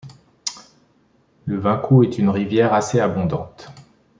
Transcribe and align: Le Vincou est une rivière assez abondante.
Le 1.45 1.59
Vincou 1.59 2.01
est 2.03 2.17
une 2.17 2.29
rivière 2.29 2.73
assez 2.73 2.99
abondante. 2.99 3.69